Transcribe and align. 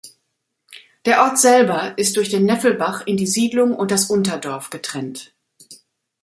Der 1.05 1.21
Ort 1.21 1.37
selber 1.37 1.95
ist 1.99 2.17
durch 2.17 2.29
den 2.29 2.43
Neffelbach 2.45 3.05
in 3.05 3.17
die 3.17 3.27
Siedlung 3.27 3.75
und 3.75 3.91
das 3.91 4.05
Unterdorf 4.09 4.71
getrennt. 4.71 5.35